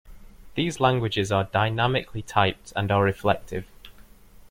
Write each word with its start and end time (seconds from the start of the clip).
These 0.55 0.79
languages 0.79 1.31
are 1.31 1.43
dynamically 1.43 2.23
typed, 2.23 2.73
and 2.75 2.91
are 2.91 3.03
reflective. 3.03 3.67